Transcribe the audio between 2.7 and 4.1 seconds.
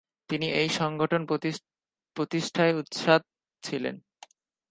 উৎসাহ দেন।